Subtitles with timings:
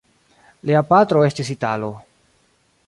[0.69, 1.93] Lia patro estis italo.